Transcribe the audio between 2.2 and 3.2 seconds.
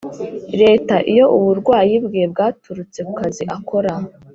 bwaturutse ku